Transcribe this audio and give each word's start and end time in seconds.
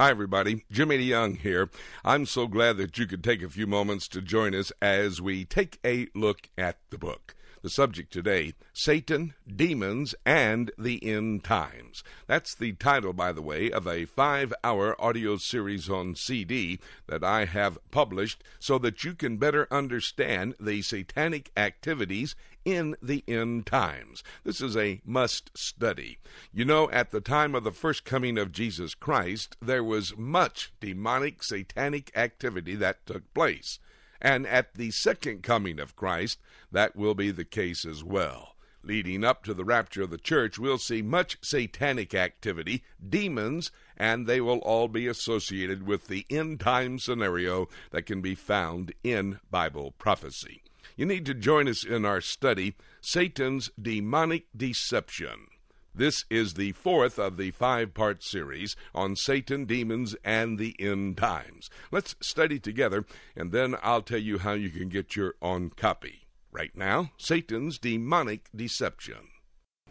Hi, 0.00 0.08
everybody. 0.08 0.64
Jimmy 0.72 0.96
DeYoung 0.96 1.36
here. 1.36 1.68
I'm 2.06 2.24
so 2.24 2.46
glad 2.46 2.78
that 2.78 2.96
you 2.96 3.06
could 3.06 3.22
take 3.22 3.42
a 3.42 3.50
few 3.50 3.66
moments 3.66 4.08
to 4.08 4.22
join 4.22 4.54
us 4.54 4.72
as 4.80 5.20
we 5.20 5.44
take 5.44 5.78
a 5.84 6.06
look 6.14 6.48
at 6.56 6.78
the 6.88 6.96
book. 6.96 7.34
The 7.60 7.68
subject 7.68 8.10
today 8.10 8.54
Satan, 8.72 9.34
Demons, 9.46 10.14
and 10.24 10.70
the 10.78 11.04
End 11.06 11.44
Times. 11.44 12.02
That's 12.26 12.54
the 12.54 12.72
title, 12.72 13.12
by 13.12 13.32
the 13.32 13.42
way, 13.42 13.70
of 13.70 13.86
a 13.86 14.06
five 14.06 14.54
hour 14.64 14.98
audio 14.98 15.36
series 15.36 15.90
on 15.90 16.14
CD 16.14 16.80
that 17.06 17.22
I 17.22 17.44
have 17.44 17.76
published 17.90 18.42
so 18.58 18.78
that 18.78 19.04
you 19.04 19.12
can 19.12 19.36
better 19.36 19.68
understand 19.70 20.54
the 20.58 20.80
satanic 20.80 21.50
activities 21.58 22.34
in 22.64 22.96
the 23.02 23.24
end 23.26 23.66
times. 23.66 24.22
This 24.44 24.60
is 24.60 24.76
a 24.76 25.00
must 25.04 25.56
study. 25.56 26.18
You 26.52 26.64
know, 26.64 26.90
at 26.90 27.10
the 27.10 27.20
time 27.20 27.54
of 27.54 27.64
the 27.64 27.72
first 27.72 28.04
coming 28.04 28.38
of 28.38 28.52
Jesus 28.52 28.94
Christ, 28.94 29.56
there 29.60 29.84
was 29.84 30.16
much 30.16 30.72
demonic, 30.80 31.42
satanic 31.42 32.10
activity 32.16 32.74
that 32.76 33.06
took 33.06 33.32
place. 33.34 33.78
And 34.20 34.46
at 34.46 34.74
the 34.74 34.90
second 34.90 35.42
coming 35.42 35.80
of 35.80 35.96
Christ, 35.96 36.38
that 36.70 36.94
will 36.94 37.14
be 37.14 37.30
the 37.30 37.44
case 37.44 37.84
as 37.84 38.04
well. 38.04 38.54
Leading 38.82 39.24
up 39.24 39.44
to 39.44 39.52
the 39.52 39.64
rapture 39.64 40.02
of 40.02 40.10
the 40.10 40.18
church, 40.18 40.58
we'll 40.58 40.78
see 40.78 41.02
much 41.02 41.36
satanic 41.42 42.14
activity, 42.14 42.82
demons, 43.06 43.70
and 43.96 44.26
they 44.26 44.40
will 44.40 44.58
all 44.60 44.88
be 44.88 45.06
associated 45.06 45.86
with 45.86 46.08
the 46.08 46.24
end 46.30 46.60
time 46.60 46.98
scenario 46.98 47.68
that 47.90 48.06
can 48.06 48.22
be 48.22 48.34
found 48.34 48.92
in 49.04 49.38
Bible 49.50 49.92
prophecy. 49.92 50.62
You 51.00 51.06
need 51.06 51.24
to 51.24 51.34
join 51.34 51.66
us 51.66 51.82
in 51.82 52.04
our 52.04 52.20
study, 52.20 52.76
Satan's 53.00 53.70
Demonic 53.80 54.44
Deception. 54.54 55.46
This 55.94 56.26
is 56.28 56.52
the 56.52 56.72
fourth 56.72 57.18
of 57.18 57.38
the 57.38 57.52
five 57.52 57.94
part 57.94 58.22
series 58.22 58.76
on 58.94 59.16
Satan, 59.16 59.64
demons, 59.64 60.14
and 60.22 60.58
the 60.58 60.76
end 60.78 61.16
times. 61.16 61.70
Let's 61.90 62.16
study 62.20 62.58
together, 62.58 63.06
and 63.34 63.50
then 63.50 63.76
I'll 63.82 64.02
tell 64.02 64.18
you 64.18 64.40
how 64.40 64.52
you 64.52 64.68
can 64.68 64.90
get 64.90 65.16
your 65.16 65.36
own 65.40 65.70
copy. 65.70 66.28
Right 66.52 66.76
now, 66.76 67.12
Satan's 67.16 67.78
demonic 67.78 68.50
deception. 68.54 69.28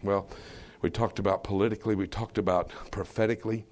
Well, 0.04 0.30
we 0.84 0.92
talked 0.92 1.18
about 1.18 1.44
politically, 1.44 1.96
we 1.96 2.06
talked 2.06 2.38
about 2.38 2.72
prophetically. 2.92 3.66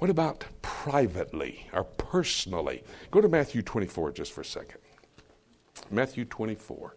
What 0.00 0.10
about 0.10 0.44
privately 0.60 1.66
or 1.72 1.84
personally? 1.84 2.84
Go 3.10 3.22
to 3.22 3.28
Matthew 3.30 3.62
24 3.62 4.12
just 4.12 4.32
for 4.32 4.42
a 4.42 4.44
second. 4.44 4.80
Matthew 5.94 6.24
24. 6.24 6.96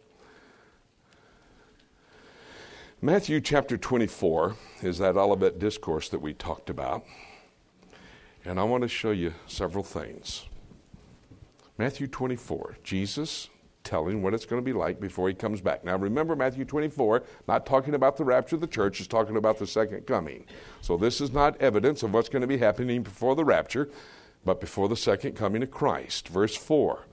Matthew 3.00 3.40
chapter 3.40 3.78
24 3.78 4.56
is 4.82 4.98
that 4.98 5.16
Olivet 5.16 5.60
discourse 5.60 6.10
that 6.10 6.20
we 6.20 6.34
talked 6.34 6.72
about. 6.72 7.06
And 8.44 8.60
I 8.60 8.64
want 8.64 8.82
to 8.82 8.88
show 8.88 9.12
you 9.12 9.36
several 9.46 9.84
things. 9.84 10.48
Matthew 11.78 12.08
24, 12.08 12.78
Jesus 12.84 13.50
telling 13.84 14.24
what 14.24 14.34
it's 14.34 14.46
going 14.46 14.62
to 14.62 14.66
be 14.66 14.74
like 14.74 15.00
before 15.00 15.28
he 15.28 15.36
comes 15.36 15.62
back. 15.62 15.86
Now 15.86 15.96
remember, 15.96 16.36
Matthew 16.36 16.66
24, 16.66 17.24
not 17.48 17.68
talking 17.68 17.94
about 17.94 18.18
the 18.18 18.26
rapture 18.26 18.56
of 18.56 18.62
the 18.62 18.68
church, 18.68 19.00
is 19.00 19.08
talking 19.08 19.38
about 19.38 19.60
the 19.60 19.68
second 19.68 20.08
coming. 20.08 20.46
So 20.82 20.98
this 20.98 21.22
is 21.22 21.32
not 21.32 21.62
evidence 21.62 22.02
of 22.02 22.14
what's 22.16 22.30
going 22.30 22.42
to 22.42 22.48
be 22.48 22.58
happening 22.58 23.04
before 23.04 23.36
the 23.36 23.46
rapture, 23.46 23.90
but 24.44 24.60
before 24.60 24.90
the 24.90 24.98
second 24.98 25.34
coming 25.34 25.62
of 25.62 25.70
Christ. 25.70 26.30
Verse 26.30 26.56
4 26.56 27.06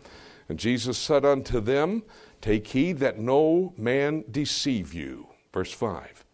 And 0.48 0.58
Jesus 0.58 0.98
said 0.98 1.24
unto 1.24 1.60
them, 1.60 2.02
Take 2.40 2.66
heed 2.68 2.98
that 2.98 3.18
no 3.18 3.72
man 3.76 4.24
deceive 4.30 4.92
you. 4.92 5.28
Verse 5.52 5.72
5 5.72 6.24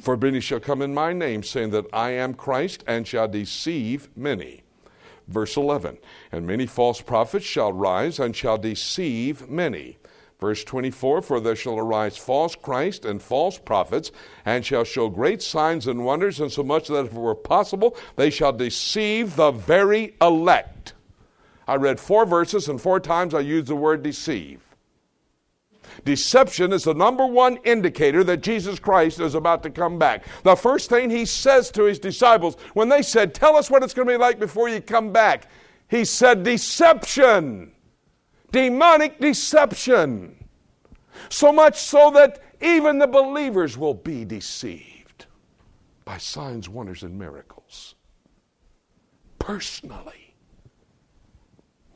For 0.00 0.16
many 0.16 0.40
shall 0.40 0.60
come 0.60 0.82
in 0.82 0.92
my 0.92 1.12
name, 1.12 1.42
saying 1.42 1.70
that 1.70 1.86
I 1.92 2.10
am 2.10 2.34
Christ, 2.34 2.82
and 2.86 3.06
shall 3.06 3.28
deceive 3.28 4.08
many. 4.16 4.62
Verse 5.28 5.56
11 5.56 5.98
And 6.32 6.46
many 6.46 6.66
false 6.66 7.00
prophets 7.00 7.44
shall 7.44 7.72
rise 7.72 8.18
and 8.18 8.34
shall 8.34 8.58
deceive 8.58 9.48
many. 9.48 9.98
Verse 10.40 10.64
24 10.64 11.22
For 11.22 11.40
there 11.40 11.56
shall 11.56 11.78
arise 11.78 12.16
false 12.16 12.54
Christ 12.54 13.04
and 13.04 13.22
false 13.22 13.58
prophets, 13.58 14.12
and 14.44 14.64
shall 14.64 14.84
show 14.84 15.08
great 15.08 15.42
signs 15.42 15.86
and 15.86 16.04
wonders, 16.04 16.40
and 16.40 16.52
so 16.52 16.62
much 16.62 16.88
that 16.88 17.06
if 17.06 17.12
it 17.12 17.14
were 17.14 17.34
possible, 17.34 17.96
they 18.16 18.30
shall 18.30 18.52
deceive 18.52 19.36
the 19.36 19.50
very 19.50 20.14
elect. 20.20 20.94
I 21.66 21.76
read 21.76 21.98
four 21.98 22.26
verses, 22.26 22.68
and 22.68 22.80
four 22.80 23.00
times 23.00 23.34
I 23.34 23.40
used 23.40 23.66
the 23.66 23.76
word 23.76 24.02
deceive. 24.02 24.62
Deception 26.04 26.72
is 26.72 26.84
the 26.84 26.94
number 26.94 27.26
one 27.26 27.56
indicator 27.64 28.22
that 28.24 28.42
Jesus 28.42 28.78
Christ 28.78 29.20
is 29.20 29.34
about 29.34 29.62
to 29.62 29.70
come 29.70 29.98
back. 29.98 30.24
The 30.42 30.56
first 30.56 30.90
thing 30.90 31.10
he 31.10 31.24
says 31.24 31.70
to 31.72 31.84
his 31.84 31.98
disciples 31.98 32.56
when 32.74 32.88
they 32.88 33.02
said, 33.02 33.34
Tell 33.34 33.56
us 33.56 33.70
what 33.70 33.82
it's 33.82 33.94
going 33.94 34.08
to 34.08 34.14
be 34.14 34.18
like 34.18 34.38
before 34.38 34.68
you 34.68 34.80
come 34.80 35.12
back, 35.12 35.48
he 35.88 36.04
said, 36.04 36.42
Deception, 36.42 37.72
demonic 38.52 39.20
deception. 39.20 40.44
So 41.28 41.50
much 41.50 41.78
so 41.78 42.10
that 42.12 42.42
even 42.60 42.98
the 42.98 43.06
believers 43.06 43.76
will 43.78 43.94
be 43.94 44.24
deceived 44.24 45.26
by 46.04 46.18
signs, 46.18 46.68
wonders, 46.68 47.02
and 47.02 47.18
miracles. 47.18 47.94
Personally, 49.38 50.25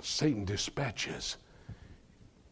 Satan 0.02 0.44
dispatches 0.44 1.36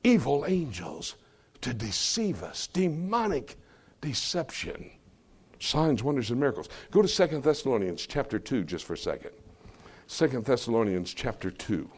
evil 0.04 0.44
angels 0.46 1.16
to 1.60 1.74
deceive 1.74 2.42
us. 2.42 2.66
Demonic 2.68 3.56
deception. 4.00 4.90
Signs, 5.60 6.02
wonders, 6.02 6.30
and 6.30 6.38
miracles. 6.38 6.68
Go 6.90 7.02
to 7.02 7.08
Second 7.08 7.42
Thessalonians 7.42 8.06
chapter 8.06 8.38
2 8.38 8.64
just 8.64 8.84
for 8.84 8.92
a 8.92 8.98
second. 8.98 9.32
Second 10.06 10.44
Thessalonians 10.44 11.12
chapter 11.12 11.50
2. 11.50 11.90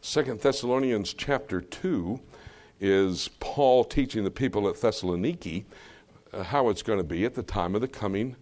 Second 0.00 0.40
Thessalonians 0.40 1.12
chapter 1.12 1.60
2 1.60 2.20
is 2.80 3.28
Paul 3.40 3.84
teaching 3.84 4.22
the 4.22 4.30
people 4.30 4.68
at 4.68 4.76
Thessaloniki 4.76 5.64
uh, 6.32 6.42
how 6.42 6.68
it's 6.68 6.82
going 6.82 6.98
to 6.98 7.04
be 7.04 7.24
at 7.24 7.34
the 7.34 7.42
time 7.42 7.74
of 7.74 7.80
the 7.80 7.88
coming, 7.88 8.36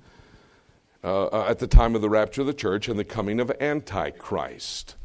uh, 1.02 1.26
uh, 1.26 1.46
at 1.48 1.58
the 1.58 1.66
time 1.66 1.94
of 1.94 2.02
the 2.02 2.10
rapture 2.10 2.42
of 2.42 2.46
the 2.46 2.54
church 2.54 2.88
and 2.88 2.98
the 2.98 3.04
coming 3.04 3.40
of 3.40 3.50
Antichrist. 3.60 4.96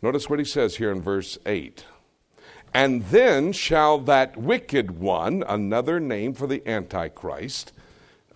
Notice 0.00 0.30
what 0.30 0.38
he 0.38 0.44
says 0.44 0.76
here 0.76 0.90
in 0.90 1.02
verse 1.02 1.38
8. 1.46 1.84
And 2.72 3.04
then 3.06 3.52
shall 3.52 3.98
that 4.00 4.36
wicked 4.36 4.98
one, 4.98 5.42
another 5.48 5.98
name 5.98 6.34
for 6.34 6.46
the 6.46 6.66
Antichrist, 6.68 7.72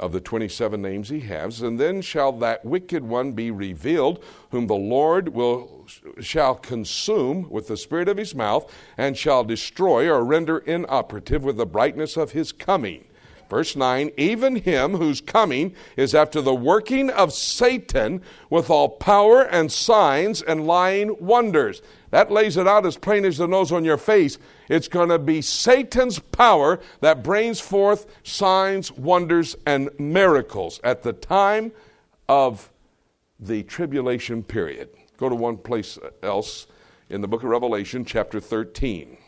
of 0.03 0.11
the 0.11 0.21
27 0.21 0.83
names 0.83 1.11
he 1.11 1.21
has, 1.21 1.63
and 1.63 1.79
then 1.79 2.03
shall 2.03 2.33
that 2.33 2.65
wicked 2.65 3.05
one 3.05 3.33
be 3.33 3.53
revealed, 3.53 4.23
whom 4.51 4.67
the 4.67 4.75
Lord 4.75 5.29
will 5.29 5.87
shall 6.21 6.57
consume 6.57 7.49
with 7.49 7.69
the 7.69 7.77
spirit 7.77 8.09
of 8.09 8.17
his 8.17 8.35
mouth, 8.35 8.71
and 8.99 9.17
shall 9.17 9.45
destroy 9.45 10.09
or 10.09 10.25
render 10.25 10.59
inoperative 10.59 11.45
with 11.45 11.57
the 11.57 11.67
brightness 11.67 12.17
of 12.17 12.33
his 12.33 12.51
coming. 12.51 13.05
Verse 13.53 13.77
9, 13.77 14.13
even 14.17 14.57
him 14.57 14.95
whose 14.95 15.21
coming 15.21 15.75
is 15.95 16.15
after 16.15 16.41
the 16.41 16.55
working 16.55 17.11
of 17.11 17.35
Satan 17.35 18.23
with 18.49 18.71
all 18.71 18.89
power 18.89 19.43
and 19.43 19.71
signs 19.71 20.41
and 20.41 20.67
lying 20.67 21.15
wonders. 21.21 21.83
That 22.13 22.31
lays 22.31 22.57
it 22.57 22.67
out 22.67 22.87
as 22.87 22.97
plain 22.97 23.27
as 23.27 23.37
the 23.37 23.47
nose 23.47 23.71
on 23.71 23.85
your 23.85 23.99
face. 23.99 24.39
It's 24.71 24.89
going 24.89 25.11
to 25.11 25.19
be 25.19 25.43
Satan's 25.43 26.19
power 26.19 26.81
that 27.03 27.23
brings 27.23 27.61
forth 27.61 28.07
signs, 28.23 28.91
wonders, 28.91 29.55
and 29.67 29.91
miracles 29.99 30.81
at 30.83 31.03
the 31.03 31.13
time 31.13 31.73
of 32.31 32.73
the 33.39 33.65
tribulation 33.65 34.43
period. 34.43 34.89
Go 35.19 35.29
to 35.29 35.35
one 35.35 35.59
place 35.59 35.99
else 36.23 36.69
in 37.11 37.21
the 37.21 37.29
book 37.29 37.43
of 37.43 37.51
Revelation, 37.51 38.07
chapter 38.07 38.41
13. 38.41 39.19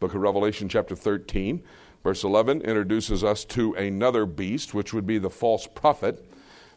Book 0.00 0.14
of 0.14 0.20
Revelation, 0.20 0.68
chapter 0.68 0.94
13. 0.94 1.62
Verse 2.06 2.22
11 2.22 2.60
introduces 2.60 3.24
us 3.24 3.44
to 3.46 3.74
another 3.74 4.26
beast, 4.26 4.72
which 4.72 4.94
would 4.94 5.08
be 5.08 5.18
the 5.18 5.28
false 5.28 5.66
prophet. 5.66 6.24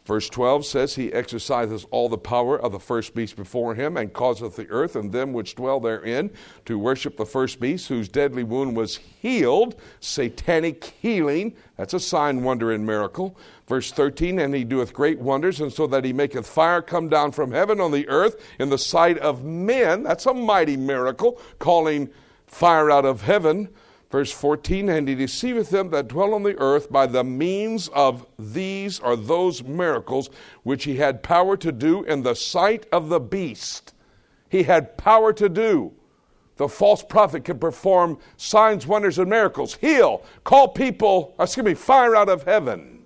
Verse 0.03 0.28
12 0.28 0.66
says, 0.66 0.95
He 0.95 1.13
exercises 1.13 1.85
all 1.91 2.09
the 2.09 2.17
power 2.17 2.59
of 2.59 2.72
the 2.72 2.79
first 2.79 3.13
beast 3.13 3.36
before 3.36 3.75
him, 3.75 3.95
and 3.95 4.12
causeth 4.12 4.56
the 4.56 4.68
earth 4.69 4.95
and 4.95 5.12
them 5.12 5.31
which 5.31 5.53
dwell 5.53 5.80
therein 5.80 6.31
to 6.65 6.80
worship 6.80 7.15
the 7.15 7.27
first 7.27 7.59
beast, 7.59 7.89
whose 7.89 8.09
deadly 8.09 8.42
wound 8.42 8.75
was 8.75 8.98
healed. 8.98 9.75
Satanic 10.00 10.83
healing. 11.00 11.53
That's 11.77 11.94
a 11.94 12.00
sign, 12.00 12.42
wonder, 12.42 12.71
and 12.71 12.83
miracle. 12.83 13.38
Verse 13.68 13.92
13, 13.92 14.39
And 14.39 14.56
he 14.56 14.63
doeth 14.63 14.94
great 14.94 15.19
wonders, 15.19 15.62
and 15.62 15.71
so 15.71 15.86
that 15.86 16.06
he 16.06 16.12
maketh 16.12 16.48
fire 16.48 16.81
come 16.81 17.07
down 17.07 17.33
from 17.33 17.51
heaven 17.51 17.80
on 17.80 17.92
the 17.92 18.09
earth 18.09 18.44
in 18.57 18.69
the 18.69 18.80
sight 18.80 19.19
of 19.19 19.44
men. 19.44 20.01
That's 20.01 20.25
a 20.25 20.33
mighty 20.33 20.75
miracle, 20.75 21.39
calling 21.59 22.09
fire 22.48 22.89
out 22.89 23.06
of 23.06 23.21
heaven. 23.21 23.69
Verse 24.09 24.31
14, 24.31 24.89
and 24.89 25.07
he 25.07 25.13
deceiveth 25.13 25.69
them 25.69 25.91
that 25.91 26.07
dwell 26.07 26.33
on 26.33 26.41
the 26.41 26.57
earth 26.57 26.91
by 26.91 27.06
the 27.06 27.23
means 27.23 27.89
of 27.89 28.25
these 28.39 29.00
or 29.00 29.15
those 29.15 29.63
miracles 29.63 30.31
which 30.63 30.85
he 30.85 30.97
had 30.97 31.21
power 31.21 31.56
to 31.57 31.71
do 31.71 32.03
in 32.03 32.23
the 32.23 32.33
sight 32.33 32.88
of 32.91 33.09
the 33.09 33.19
beast. 33.19 33.94
He 34.50 34.63
had 34.63 34.97
power 34.97 35.31
to 35.33 35.47
do. 35.47 35.94
The 36.57 36.67
false 36.67 37.03
prophet 37.03 37.45
could 37.45 37.61
perform 37.61 38.17
signs, 38.35 38.88
wonders, 38.88 39.19
and 39.19 39.29
miracles, 39.29 39.75
heal, 39.75 40.23
call 40.44 40.69
people, 40.69 41.35
excuse 41.39 41.65
me, 41.65 41.75
fire 41.75 42.15
out 42.15 42.29
of 42.29 42.44
heaven. 42.44 42.99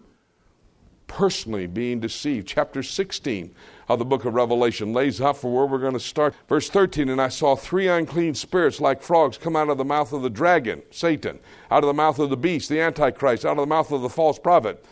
Personally 1.13 1.67
being 1.67 1.99
deceived. 1.99 2.47
Chapter 2.47 2.81
16 2.81 3.53
of 3.87 3.99
the 3.99 4.05
book 4.05 4.25
of 4.25 4.33
Revelation 4.33 4.93
lays 4.93 5.21
out 5.21 5.37
for 5.37 5.53
where 5.53 5.67
we're 5.67 5.77
going 5.77 5.93
to 5.93 5.99
start. 5.99 6.33
Verse 6.49 6.71
13, 6.71 7.07
and 7.07 7.21
I 7.21 7.27
saw 7.27 7.55
three 7.55 7.87
unclean 7.87 8.33
spirits 8.33 8.81
like 8.81 9.03
frogs 9.03 9.37
come 9.37 9.55
out 9.55 9.69
of 9.69 9.77
the 9.77 9.85
mouth 9.85 10.11
of 10.11 10.23
the 10.23 10.29
dragon, 10.31 10.81
Satan, 10.89 11.39
out 11.69 11.83
of 11.83 11.87
the 11.87 11.93
mouth 11.93 12.17
of 12.17 12.31
the 12.31 12.37
beast, 12.37 12.67
the 12.67 12.81
Antichrist, 12.81 13.45
out 13.45 13.59
of 13.59 13.61
the 13.61 13.67
mouth 13.67 13.91
of 13.91 14.01
the 14.01 14.09
false 14.09 14.39
prophet. 14.39 14.83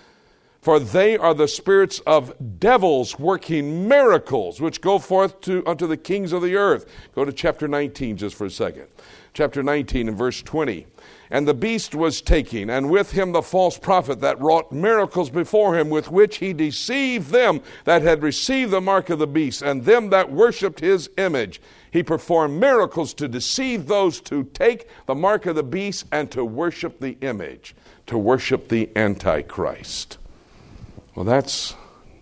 For 0.61 0.79
they 0.79 1.17
are 1.17 1.33
the 1.33 1.47
spirits 1.47 2.01
of 2.05 2.59
devils 2.59 3.17
working 3.17 3.87
miracles, 3.87 4.61
which 4.61 4.79
go 4.79 4.99
forth 4.99 5.41
to, 5.41 5.65
unto 5.65 5.87
the 5.87 5.97
kings 5.97 6.31
of 6.33 6.43
the 6.43 6.55
earth. 6.55 6.85
Go 7.15 7.25
to 7.25 7.33
chapter 7.33 7.67
19 7.67 8.15
just 8.15 8.35
for 8.35 8.45
a 8.45 8.51
second. 8.51 8.85
Chapter 9.33 9.63
19 9.63 10.09
and 10.09 10.17
verse 10.17 10.43
20. 10.43 10.85
And 11.31 11.47
the 11.47 11.55
beast 11.55 11.95
was 11.95 12.21
taken, 12.21 12.69
and 12.69 12.91
with 12.91 13.11
him 13.11 13.31
the 13.31 13.41
false 13.41 13.79
prophet 13.79 14.19
that 14.21 14.39
wrought 14.39 14.71
miracles 14.71 15.31
before 15.31 15.79
him, 15.79 15.89
with 15.89 16.11
which 16.11 16.37
he 16.37 16.53
deceived 16.53 17.31
them 17.31 17.61
that 17.85 18.03
had 18.03 18.21
received 18.21 18.69
the 18.69 18.81
mark 18.81 19.09
of 19.09 19.17
the 19.17 19.25
beast, 19.25 19.63
and 19.63 19.83
them 19.83 20.11
that 20.11 20.31
worshipped 20.31 20.81
his 20.81 21.09
image. 21.17 21.59
He 21.89 22.03
performed 22.03 22.59
miracles 22.59 23.15
to 23.15 23.27
deceive 23.27 23.87
those 23.87 24.21
to 24.21 24.43
take 24.43 24.87
the 25.07 25.15
mark 25.15 25.47
of 25.47 25.55
the 25.55 25.63
beast 25.63 26.05
and 26.11 26.29
to 26.31 26.45
worship 26.45 26.99
the 26.99 27.17
image, 27.21 27.73
to 28.05 28.17
worship 28.17 28.67
the 28.67 28.89
Antichrist. 28.95 30.19
Well, 31.15 31.25
that's 31.25 31.75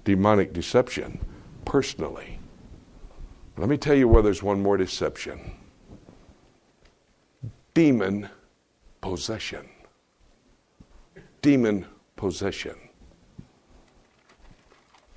demonic 0.03 0.53
deception, 0.53 1.19
personally. 1.65 2.39
Let 3.57 3.69
me 3.69 3.77
tell 3.77 3.95
you 3.95 4.07
where 4.07 4.21
there's 4.21 4.43
one 4.43 4.61
more 4.61 4.77
deception 4.77 5.53
demon 7.73 8.27
possession. 8.99 9.69
Demon 11.41 11.85
possession. 12.17 12.75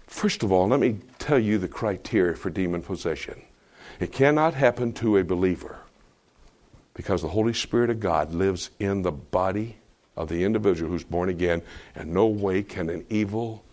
First 0.06 0.44
of 0.44 0.52
all, 0.52 0.68
let 0.68 0.78
me 0.78 0.98
tell 1.18 1.38
you 1.38 1.58
the 1.58 1.66
criteria 1.66 2.36
for 2.36 2.50
demon 2.50 2.82
possession. 2.82 3.42
It 3.98 4.12
cannot 4.12 4.54
happen 4.54 4.92
to 4.94 5.16
a 5.16 5.24
believer 5.24 5.80
because 6.94 7.22
the 7.22 7.28
Holy 7.28 7.54
Spirit 7.54 7.90
of 7.90 7.98
God 7.98 8.32
lives 8.32 8.70
in 8.78 9.02
the 9.02 9.10
body 9.10 9.78
of 10.16 10.28
the 10.28 10.44
individual 10.44 10.90
who's 10.90 11.04
born 11.04 11.28
again, 11.28 11.62
and 11.94 12.12
no 12.12 12.26
way 12.26 12.62
can 12.62 12.90
an 12.90 13.04
evil, 13.08 13.64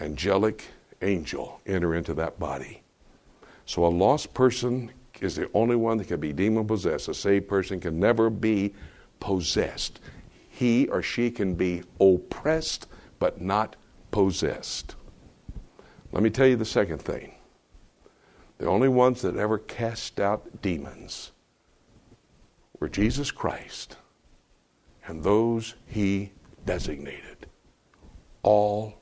angelic 0.00 0.64
angel 1.02 1.60
enter 1.66 1.94
into 1.94 2.14
that 2.14 2.38
body. 2.38 2.82
So 3.66 3.86
a 3.86 3.88
lost 3.88 4.34
person 4.34 4.90
is 5.20 5.36
the 5.36 5.48
only 5.54 5.76
one 5.76 5.96
that 5.98 6.08
can 6.08 6.20
be 6.20 6.32
demon 6.32 6.66
possessed. 6.66 7.08
A 7.08 7.14
saved 7.14 7.48
person 7.48 7.80
can 7.80 7.98
never 7.98 8.28
be 8.28 8.74
possessed. 9.20 10.00
He 10.50 10.86
or 10.88 11.02
she 11.02 11.30
can 11.30 11.54
be 11.54 11.82
oppressed, 12.00 12.86
but 13.18 13.40
not 13.40 13.76
possessed. 14.10 14.96
Let 16.12 16.22
me 16.22 16.30
tell 16.30 16.46
you 16.46 16.56
the 16.56 16.64
second 16.64 16.98
thing. 17.00 17.34
The 18.58 18.66
only 18.66 18.88
ones 18.88 19.22
that 19.22 19.36
ever 19.36 19.58
cast 19.58 20.20
out 20.20 20.62
demons 20.62 21.32
were 22.78 22.88
Jesus 22.88 23.30
Christ 23.30 23.96
and 25.14 25.22
those 25.22 25.76
he 25.86 26.32
designated. 26.66 27.46
All 28.42 28.94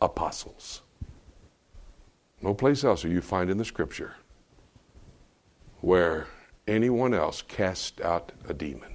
apostles. 0.00 0.82
No 2.40 2.54
place 2.54 2.84
else 2.84 3.02
will 3.02 3.10
you 3.10 3.20
find 3.20 3.50
in 3.50 3.58
the 3.58 3.64
scripture 3.64 4.14
where 5.80 6.28
anyone 6.68 7.12
else 7.12 7.42
cast 7.42 8.00
out 8.00 8.30
a 8.48 8.54
demon. 8.54 8.92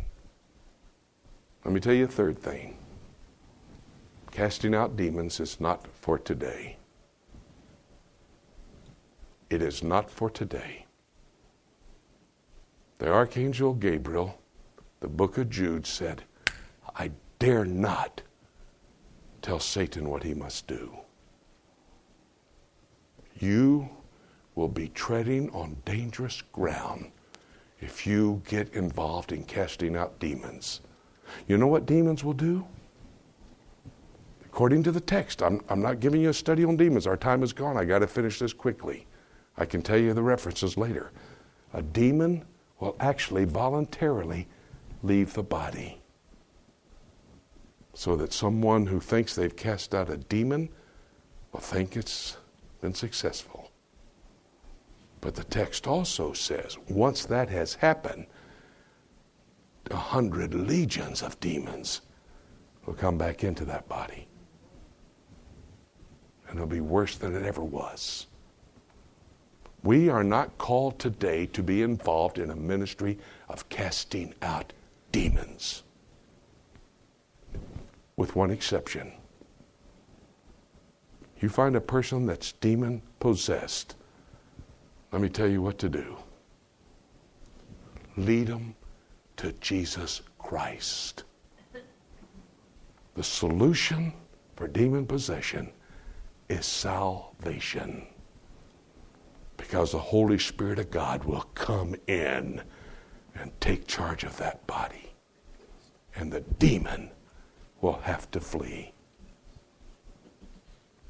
Let 1.65 1.73
me 1.73 1.81
tell 1.81 1.93
you 1.93 2.05
a 2.05 2.07
third 2.07 2.39
thing. 2.39 2.77
Casting 4.31 4.73
out 4.73 4.95
demons 4.95 5.41
is 5.41 5.59
not 5.59 5.85
for 5.93 6.17
today. 6.17 6.77
It 9.49 9.61
is 9.61 9.83
not 9.83 10.09
for 10.09 10.29
today. 10.29 10.85
The 12.99 13.11
Archangel 13.11 13.73
Gabriel, 13.73 14.39
the 15.01 15.09
book 15.09 15.37
of 15.37 15.49
Jude 15.49 15.85
said, 15.85 16.23
I 17.01 17.09
dare 17.39 17.65
not 17.65 18.21
tell 19.41 19.59
Satan 19.59 20.07
what 20.07 20.21
he 20.21 20.35
must 20.35 20.67
do. 20.67 20.95
You 23.39 23.89
will 24.53 24.67
be 24.67 24.89
treading 24.89 25.49
on 25.49 25.77
dangerous 25.83 26.43
ground 26.53 27.11
if 27.79 28.05
you 28.05 28.43
get 28.47 28.75
involved 28.75 29.31
in 29.31 29.45
casting 29.45 29.95
out 29.95 30.19
demons. 30.19 30.81
You 31.47 31.57
know 31.57 31.65
what 31.65 31.87
demons 31.87 32.23
will 32.23 32.33
do? 32.33 32.67
According 34.45 34.83
to 34.83 34.91
the 34.91 35.01
text, 35.01 35.41
I'm, 35.41 35.59
I'm 35.69 35.81
not 35.81 36.01
giving 36.01 36.21
you 36.21 36.29
a 36.29 36.33
study 36.35 36.63
on 36.65 36.77
demons. 36.77 37.07
Our 37.07 37.17
time 37.17 37.41
is 37.41 37.51
gone. 37.51 37.77
I 37.77 37.85
got 37.85 37.99
to 37.99 38.07
finish 38.07 38.37
this 38.37 38.53
quickly. 38.53 39.07
I 39.57 39.65
can 39.65 39.81
tell 39.81 39.97
you 39.97 40.13
the 40.13 40.21
references 40.21 40.77
later. 40.77 41.11
A 41.73 41.81
demon 41.81 42.45
will 42.79 42.95
actually 42.99 43.45
voluntarily 43.45 44.47
leave 45.01 45.33
the 45.33 45.41
body. 45.41 46.00
So 47.93 48.15
that 48.15 48.33
someone 48.33 48.85
who 48.85 48.99
thinks 48.99 49.35
they've 49.35 49.55
cast 49.55 49.93
out 49.93 50.09
a 50.09 50.17
demon 50.17 50.69
will 51.51 51.59
think 51.59 51.95
it's 51.95 52.37
been 52.79 52.93
successful. 52.93 53.71
But 55.19 55.35
the 55.35 55.43
text 55.43 55.85
also 55.87 56.33
says 56.33 56.77
once 56.89 57.25
that 57.25 57.49
has 57.49 57.75
happened, 57.75 58.25
a 59.89 59.95
hundred 59.95 60.53
legions 60.53 61.21
of 61.21 61.39
demons 61.39 62.01
will 62.85 62.93
come 62.93 63.17
back 63.17 63.43
into 63.43 63.65
that 63.65 63.87
body. 63.87 64.27
And 66.47 66.57
it'll 66.57 66.67
be 66.67 66.81
worse 66.81 67.17
than 67.17 67.35
it 67.35 67.43
ever 67.43 67.63
was. 67.63 68.27
We 69.83 70.09
are 70.09 70.23
not 70.23 70.57
called 70.57 70.99
today 70.99 71.47
to 71.47 71.63
be 71.63 71.81
involved 71.81 72.37
in 72.37 72.51
a 72.51 72.55
ministry 72.55 73.17
of 73.49 73.67
casting 73.69 74.33
out 74.41 74.73
demons, 75.11 75.83
with 78.21 78.35
one 78.35 78.51
exception. 78.51 79.11
You 81.39 81.49
find 81.49 81.75
a 81.75 81.81
person 81.81 82.27
that's 82.27 82.51
demon 82.51 83.01
possessed, 83.19 83.95
let 85.11 85.23
me 85.23 85.27
tell 85.27 85.47
you 85.47 85.59
what 85.63 85.79
to 85.79 85.89
do. 85.89 86.17
Lead 88.17 88.45
them 88.45 88.75
to 89.37 89.53
Jesus 89.53 90.21
Christ. 90.37 91.23
The 93.15 93.23
solution 93.23 94.13
for 94.55 94.67
demon 94.67 95.07
possession 95.07 95.71
is 96.47 96.67
salvation. 96.67 98.05
Because 99.57 99.93
the 99.93 99.97
Holy 99.97 100.37
Spirit 100.37 100.77
of 100.77 100.91
God 100.91 101.23
will 101.23 101.47
come 101.55 101.95
in 102.05 102.61
and 103.33 103.51
take 103.59 103.87
charge 103.87 104.23
of 104.23 104.37
that 104.37 104.67
body. 104.67 105.11
And 106.15 106.31
the 106.31 106.41
demon 106.59 107.09
will 107.81 107.99
have 108.03 108.29
to 108.31 108.39
flee. 108.39 108.93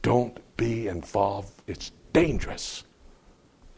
Don't 0.02 0.40
be 0.58 0.88
involved. 0.88 1.62
It's 1.68 1.92
dangerous. 2.14 2.86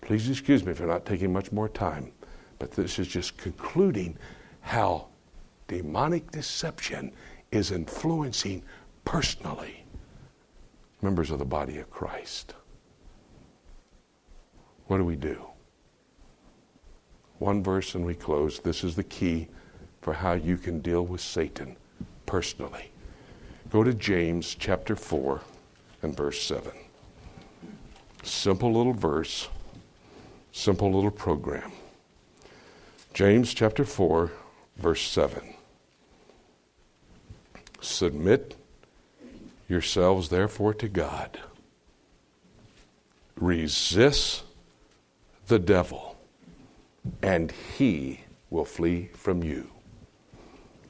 Please 0.01 0.29
excuse 0.29 0.65
me 0.65 0.73
for 0.73 0.85
not 0.85 1.05
taking 1.05 1.33
much 1.33 1.51
more 1.51 1.69
time, 1.69 2.11
but 2.59 2.71
this 2.71 2.99
is 2.99 3.07
just 3.07 3.37
concluding 3.37 4.17
how 4.61 5.07
demonic 5.67 6.29
deception 6.31 7.11
is 7.51 7.71
influencing 7.71 8.63
personally 9.05 9.85
members 11.01 11.31
of 11.31 11.39
the 11.39 11.45
body 11.45 11.79
of 11.79 11.89
Christ. 11.89 12.53
What 14.87 14.97
do 14.97 15.05
we 15.05 15.15
do? 15.15 15.45
One 17.39 17.61
verse 17.61 17.95
and 17.95 18.05
we 18.05 18.15
close. 18.15 18.59
This 18.59 18.83
is 18.83 18.95
the 18.95 19.03
key 19.03 19.49
for 20.01 20.13
how 20.13 20.33
you 20.33 20.57
can 20.57 20.79
deal 20.79 21.05
with 21.05 21.21
Satan 21.21 21.75
personally. 22.33 22.89
Go 23.69 23.83
to 23.83 23.93
James 23.93 24.55
chapter 24.55 24.95
4 24.95 25.41
and 26.01 26.17
verse 26.17 26.41
7. 26.41 26.71
Simple 28.23 28.73
little 28.73 28.95
verse, 28.95 29.49
simple 30.51 30.91
little 30.91 31.11
program. 31.11 31.71
James 33.13 33.53
chapter 33.53 33.85
4 33.85 34.31
verse 34.77 35.03
7. 35.03 35.43
Submit 37.81 38.55
yourselves, 39.69 40.29
therefore, 40.29 40.73
to 40.73 40.87
God. 40.87 41.39
Resist 43.35 44.41
the 45.45 45.59
devil, 45.59 46.17
and 47.21 47.53
he 47.77 48.21
will 48.49 48.65
flee 48.65 49.11
from 49.13 49.43
you. 49.43 49.72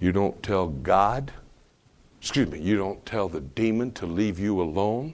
You 0.04 0.12
don't 0.12 0.44
tell 0.44 0.68
God, 0.68 1.32
excuse 2.20 2.52
me, 2.52 2.60
you 2.60 2.76
don't 2.76 3.06
tell 3.06 3.30
the 3.30 3.40
demon 3.40 3.92
to 3.94 4.06
leave 4.06 4.38
you 4.38 4.62
alone. 4.62 5.14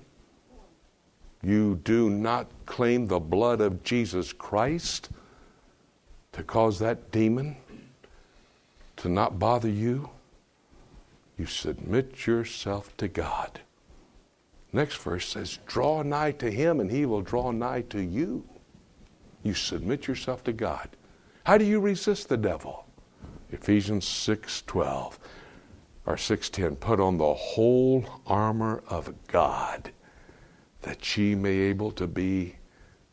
You 1.43 1.79
do 1.83 2.09
not 2.09 2.47
claim 2.65 3.05
the 3.05 3.19
blood 3.19 3.61
of 3.61 3.83
Jesus 3.83 4.33
Christ 4.33 5.09
to 6.31 6.41
cause 6.41 6.79
that 6.79 7.11
demon 7.11 7.55
to 8.97 9.09
not 9.09 9.37
bother 9.37 9.69
you, 9.69 10.09
you 11.37 11.45
submit 11.45 12.25
yourself 12.25 12.97
to 12.97 13.07
God 13.07 13.61
Next 14.71 14.97
verse 14.97 15.27
says, 15.27 15.59
Draw 15.65 16.03
nigh 16.03 16.31
to 16.33 16.51
him, 16.51 16.79
and 16.79 16.91
he 16.91 17.05
will 17.05 17.21
draw 17.21 17.51
nigh 17.51 17.81
to 17.89 18.01
you. 18.01 18.43
You 19.43 19.53
submit 19.53 20.07
yourself 20.07 20.43
to 20.43 20.53
God. 20.53 20.89
How 21.43 21.57
do 21.57 21.65
you 21.65 21.79
resist 21.79 22.29
the 22.29 22.37
devil? 22.37 22.85
Ephesians 23.51 24.05
6:12 24.05 25.17
or 26.05 26.15
6:10 26.15 26.75
put 26.75 26.99
on 26.99 27.17
the 27.17 27.33
whole 27.33 28.05
armor 28.25 28.83
of 28.87 29.13
God 29.27 29.91
that 30.81 31.17
ye 31.17 31.35
may 31.35 31.57
able 31.57 31.91
to 31.91 32.07
be 32.07 32.55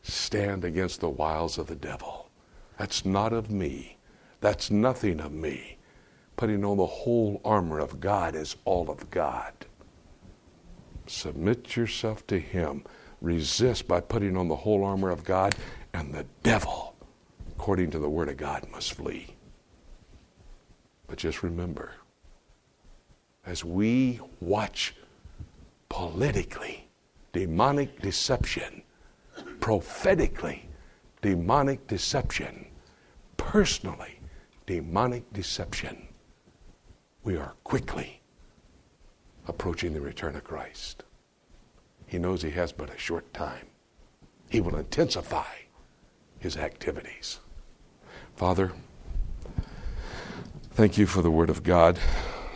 stand 0.01 0.63
against 0.63 1.01
the 1.01 1.09
wiles 1.09 1.57
of 1.57 1.67
the 1.67 1.75
devil. 1.75 2.29
That's 2.77 3.05
not 3.05 3.33
of 3.33 3.49
me. 3.49 3.97
That's 4.39 4.69
nothing 4.71 5.19
of 5.19 5.31
me. 5.31 5.77
Putting 6.35 6.63
on 6.63 6.77
the 6.77 6.85
whole 6.85 7.41
armor 7.43 7.79
of 7.79 7.99
God 7.99 8.35
is 8.35 8.55
all 8.63 8.89
of 8.89 9.09
God. 9.09 9.53
Submit 11.07 11.75
yourself 11.75 12.25
to 12.27 12.39
Him. 12.39 12.83
Resist 13.21 13.87
by 13.87 13.99
putting 14.01 14.37
on 14.37 14.47
the 14.47 14.55
whole 14.55 14.83
armor 14.83 15.09
of 15.09 15.23
God, 15.23 15.55
and 15.93 16.13
the 16.13 16.27
devil, 16.43 16.95
according 17.49 17.89
to 17.91 17.99
the 17.99 18.09
Word 18.09 18.29
of 18.29 18.37
God, 18.37 18.69
must 18.71 18.93
flee. 18.93 19.36
But 21.07 21.17
just 21.17 21.41
remember, 21.41 21.93
as 23.45 23.63
we 23.63 24.19
watch 24.41 24.93
politically 25.89 26.87
demonic 27.31 28.01
deception, 28.01 28.83
prophetically 29.59 30.67
demonic 31.21 31.87
deception, 31.87 32.67
personally 33.37 34.19
demonic 34.65 35.31
deception, 35.31 36.07
we 37.23 37.37
are 37.37 37.55
quickly 37.63 38.21
approaching 39.47 39.93
the 39.93 40.01
return 40.01 40.35
of 40.35 40.43
Christ. 40.43 41.03
He 42.05 42.17
knows 42.17 42.41
he 42.41 42.51
has 42.51 42.71
but 42.71 42.93
a 42.93 42.97
short 42.97 43.33
time. 43.33 43.67
He 44.49 44.61
will 44.61 44.75
intensify 44.75 45.55
his 46.39 46.57
activities. 46.57 47.39
Father, 48.35 48.71
thank 50.77 50.95
you 50.95 51.07
for 51.07 51.23
the 51.23 51.31
Word 51.31 51.49
of 51.49 51.63
God, 51.63 51.97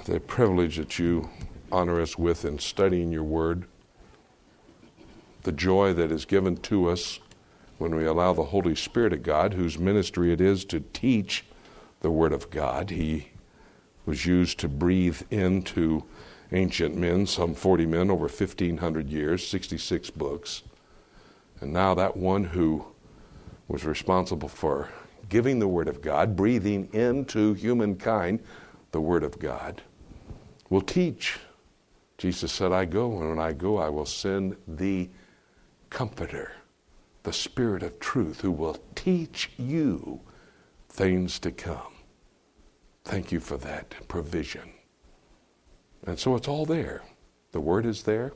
the 0.06 0.20
privilege 0.20 0.78
that 0.78 1.00
you 1.00 1.28
honor 1.72 2.00
us 2.00 2.20
with 2.20 2.46
in 2.46 2.60
studying 2.60 3.12
your 3.12 3.24
Word, 3.24 3.66
the 5.42 5.51
joy 5.51 5.92
that 5.94 6.12
is 6.12 6.25
given 6.25 6.56
to 6.58 6.88
us 6.88 7.20
when 7.80 7.96
we 7.96 8.06
allow 8.06 8.32
the 8.32 8.44
Holy 8.44 8.75
Spirit 8.75 9.12
of 9.12 9.24
God, 9.24 9.56
whose 9.56 9.80
ministry 9.80 10.32
it 10.32 10.40
is 10.40 10.63
to 10.66 10.82
teach 10.94 11.46
the 12.01 12.12
Word 12.12 12.32
of 12.32 12.51
God. 12.51 12.92
He 12.92 13.30
was 14.06 14.28
used 14.28 14.60
to 14.60 14.70
breathe 14.70 15.24
into 15.32 16.04
ancient 16.51 16.96
men, 16.96 17.25
some 17.25 17.56
40 17.56 17.88
men 17.88 18.12
over 18.12 18.28
1,500 18.28 19.10
years, 19.10 19.48
66 19.48 20.12
books. 20.12 20.62
And 21.60 21.74
now 21.74 21.96
that 21.96 22.16
one 22.16 22.44
who 22.44 22.86
was 23.68 23.84
responsible 23.84 24.48
for 24.48 24.90
giving 25.30 25.60
the 25.60 25.68
Word 25.68 25.88
of 25.88 26.01
God, 26.01 26.36
breathing 26.36 26.90
into 26.94 27.54
humankind 27.54 28.42
the 28.92 29.01
Word 29.01 29.24
of 29.24 29.40
God, 29.40 29.82
will 30.70 30.82
teach. 30.82 31.40
Jesus 32.18 32.51
said, 32.51 32.72
I 32.72 32.86
go, 32.86 33.20
and 33.20 33.30
when 33.30 33.40
I 33.40 33.54
go, 33.54 33.78
I 33.78 33.90
will 33.90 34.06
send 34.06 34.56
the 34.68 35.10
Comforter, 35.90 36.54
the 37.24 37.34
Spirit 37.34 37.84
of 37.84 38.00
truth, 38.00 38.42
who 38.42 38.51
will 38.51 38.78
teach 38.96 39.50
you 39.58 40.22
things 40.88 41.40
to 41.40 41.51
come. 41.51 41.94
Thank 43.04 43.32
you 43.32 43.40
for 43.40 43.58
that 43.58 43.96
provision. 44.08 44.72
And 46.06 46.20
so 46.20 46.36
it's 46.36 46.48
all 46.48 46.66
there. 46.66 47.04
The 47.51 47.60
Word 47.60 47.86
is 47.86 48.04
there, 48.04 48.34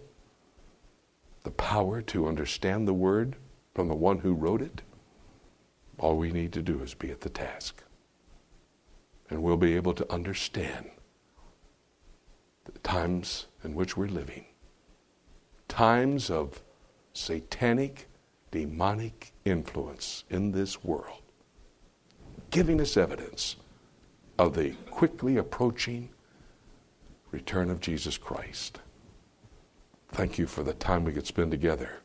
the 1.44 1.51
power 1.51 2.01
to 2.01 2.27
understand 2.27 2.88
the 2.88 2.94
Word 2.94 3.36
from 3.74 3.88
the 3.88 3.96
one 3.96 4.20
who 4.20 4.34
wrote 4.34 4.62
it. 4.62 4.82
All 5.97 6.17
we 6.17 6.31
need 6.31 6.51
to 6.53 6.61
do 6.61 6.81
is 6.81 6.93
be 6.93 7.11
at 7.11 7.21
the 7.21 7.29
task. 7.29 7.83
And 9.29 9.41
we'll 9.41 9.57
be 9.57 9.75
able 9.75 9.93
to 9.93 10.11
understand 10.11 10.89
the 12.65 12.79
times 12.79 13.47
in 13.63 13.75
which 13.75 13.95
we're 13.95 14.07
living. 14.07 14.45
Times 15.67 16.29
of 16.29 16.61
satanic, 17.13 18.07
demonic 18.51 19.33
influence 19.45 20.23
in 20.29 20.51
this 20.51 20.83
world, 20.83 21.21
giving 22.51 22.79
us 22.81 22.97
evidence 22.97 23.55
of 24.37 24.53
the 24.55 24.71
quickly 24.91 25.37
approaching 25.37 26.09
return 27.31 27.69
of 27.69 27.79
Jesus 27.79 28.17
Christ. 28.17 28.79
Thank 30.09 30.37
you 30.37 30.47
for 30.47 30.63
the 30.63 30.73
time 30.73 31.03
we 31.03 31.13
could 31.13 31.27
spend 31.27 31.51
together 31.51 31.99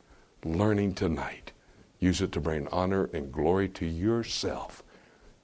learning 0.45 0.95
tonight. 0.95 1.53
Use 2.01 2.23
it 2.23 2.33
to 2.33 2.41
bring 2.41 2.67
honor 2.69 3.11
and 3.13 3.31
glory 3.31 3.69
to 3.69 3.87
yourself, 3.87 4.83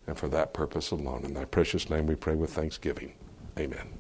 and 0.06 0.18
for 0.18 0.28
that 0.28 0.54
purpose 0.54 0.90
alone. 0.90 1.24
In 1.24 1.34
thy 1.34 1.44
precious 1.44 1.88
name 1.90 2.06
we 2.06 2.14
pray 2.14 2.34
with 2.34 2.52
thanksgiving. 2.52 3.12
Amen. 3.58 3.92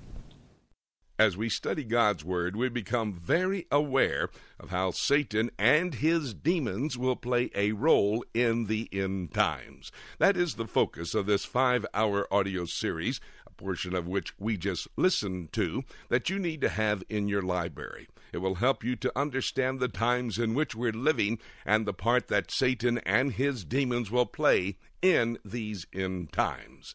As 1.18 1.34
we 1.34 1.48
study 1.48 1.82
God's 1.82 2.26
Word, 2.26 2.56
we 2.56 2.68
become 2.68 3.14
very 3.14 3.66
aware 3.70 4.28
of 4.60 4.68
how 4.68 4.90
Satan 4.90 5.50
and 5.58 5.94
his 5.94 6.34
demons 6.34 6.98
will 6.98 7.16
play 7.16 7.50
a 7.54 7.72
role 7.72 8.22
in 8.34 8.66
the 8.66 8.86
end 8.92 9.32
times. 9.32 9.90
That 10.18 10.36
is 10.36 10.54
the 10.54 10.66
focus 10.66 11.14
of 11.14 11.24
this 11.24 11.46
five 11.46 11.86
hour 11.94 12.26
audio 12.30 12.66
series 12.66 13.18
portion 13.56 13.94
of 13.94 14.06
which 14.06 14.32
we 14.38 14.56
just 14.56 14.88
listened 14.96 15.52
to, 15.52 15.84
that 16.08 16.30
you 16.30 16.38
need 16.38 16.60
to 16.60 16.68
have 16.68 17.02
in 17.08 17.28
your 17.28 17.42
library. 17.42 18.08
It 18.32 18.38
will 18.38 18.56
help 18.56 18.84
you 18.84 18.96
to 18.96 19.18
understand 19.18 19.80
the 19.80 19.88
times 19.88 20.38
in 20.38 20.54
which 20.54 20.74
we're 20.74 20.92
living 20.92 21.38
and 21.64 21.86
the 21.86 21.94
part 21.94 22.28
that 22.28 22.50
Satan 22.50 22.98
and 22.98 23.32
his 23.32 23.64
demons 23.64 24.10
will 24.10 24.26
play 24.26 24.76
in 25.00 25.38
these 25.44 25.86
end 25.92 26.32
times. 26.32 26.94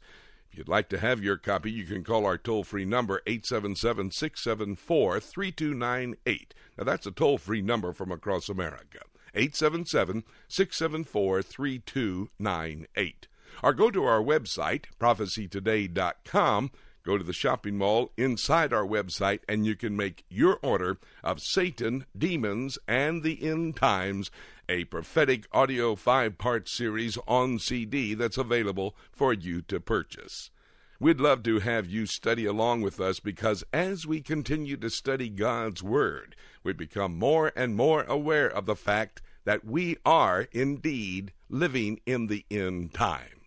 If 0.52 0.58
you'd 0.58 0.68
like 0.68 0.90
to 0.90 1.00
have 1.00 1.24
your 1.24 1.38
copy, 1.38 1.72
you 1.72 1.86
can 1.86 2.04
call 2.04 2.26
our 2.26 2.38
toll 2.38 2.64
free 2.64 2.84
number, 2.84 3.22
877 3.26 4.12
674 4.12 5.20
3298. 5.22 6.54
Now, 6.78 6.84
that's 6.84 7.08
a 7.08 7.12
toll 7.12 7.38
free 7.38 7.62
number 7.62 7.94
from 7.94 8.12
across 8.12 8.50
America. 8.50 9.00
877 9.34 10.24
674 10.50 11.42
3298 11.42 13.28
or 13.64 13.74
go 13.74 13.92
to 13.92 14.04
our 14.04 14.22
website, 14.22 14.86
prophecytoday.com. 15.00 16.72
Go 17.04 17.18
to 17.18 17.24
the 17.24 17.34
shopping 17.34 17.78
mall 17.78 18.12
inside 18.16 18.72
our 18.72 18.86
website, 18.86 19.40
and 19.50 19.66
you 19.66 19.76
can 19.76 19.98
make 19.98 20.24
your 20.30 20.60
order 20.62 21.00
of 21.24 21.42
Satan, 21.42 22.06
Demons, 22.16 22.78
and 22.88 23.24
the 23.24 23.42
End 23.44 23.76
Times, 23.76 24.30
a 24.70 24.86
prophetic 24.86 25.48
audio 25.52 25.96
five 25.96 26.38
part 26.38 26.70
series 26.70 27.18
on 27.28 27.58
CD 27.58 28.14
that's 28.14 28.38
available 28.38 28.96
for 29.12 29.34
you 29.34 29.64
to 29.64 29.80
purchase. 29.80 30.52
We'd 31.00 31.20
love 31.20 31.42
to 31.44 31.58
have 31.58 31.88
you 31.88 32.06
study 32.06 32.46
along 32.46 32.82
with 32.84 33.00
us 33.00 33.20
because 33.20 33.64
as 33.74 34.06
we 34.06 34.22
continue 34.22 34.78
to 34.78 34.90
study 34.92 35.30
God's 35.30 35.82
Word, 35.82 36.36
we 36.64 36.74
become 36.74 37.18
more 37.18 37.52
and 37.56 37.76
more 37.76 38.04
aware 38.04 38.48
of 38.48 38.68
the 38.68 38.76
fact 38.76 39.24
that 39.44 39.66
we 39.66 39.98
are 40.06 40.48
indeed 40.52 41.34
living 41.50 42.00
in 42.06 42.28
the 42.28 42.46
end 42.52 42.94
time. 42.94 43.41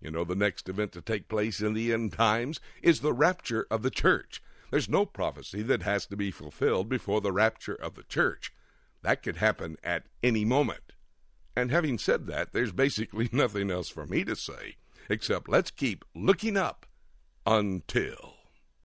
You 0.00 0.10
know, 0.10 0.24
the 0.24 0.34
next 0.34 0.68
event 0.68 0.92
to 0.92 1.02
take 1.02 1.28
place 1.28 1.60
in 1.60 1.74
the 1.74 1.92
end 1.92 2.12
times 2.12 2.60
is 2.82 3.00
the 3.00 3.12
rapture 3.12 3.66
of 3.70 3.82
the 3.82 3.90
church. 3.90 4.42
There's 4.70 4.88
no 4.88 5.04
prophecy 5.04 5.62
that 5.62 5.82
has 5.82 6.06
to 6.06 6.16
be 6.16 6.30
fulfilled 6.30 6.88
before 6.88 7.20
the 7.20 7.32
rapture 7.32 7.74
of 7.74 7.94
the 7.94 8.04
church. 8.04 8.52
That 9.02 9.22
could 9.22 9.36
happen 9.36 9.76
at 9.82 10.04
any 10.22 10.44
moment. 10.44 10.92
And 11.56 11.70
having 11.70 11.98
said 11.98 12.26
that, 12.28 12.52
there's 12.52 12.72
basically 12.72 13.28
nothing 13.32 13.70
else 13.70 13.88
for 13.88 14.06
me 14.06 14.24
to 14.24 14.36
say 14.36 14.76
except 15.08 15.48
let's 15.48 15.70
keep 15.70 16.04
looking 16.14 16.56
up 16.56 16.86
until. 17.46 18.39